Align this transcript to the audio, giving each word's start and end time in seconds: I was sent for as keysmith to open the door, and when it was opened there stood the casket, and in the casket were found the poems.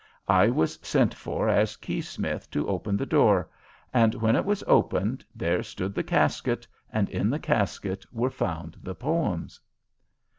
I 0.27 0.47
was 0.49 0.79
sent 0.81 1.13
for 1.13 1.47
as 1.47 1.77
keysmith 1.77 2.49
to 2.49 2.67
open 2.67 2.97
the 2.97 3.05
door, 3.05 3.47
and 3.93 4.15
when 4.15 4.35
it 4.35 4.43
was 4.45 4.63
opened 4.65 5.23
there 5.35 5.61
stood 5.61 5.93
the 5.93 6.01
casket, 6.01 6.67
and 6.91 7.07
in 7.07 7.29
the 7.29 7.37
casket 7.37 8.03
were 8.11 8.31
found 8.31 8.77
the 8.81 8.95
poems. 8.95 9.59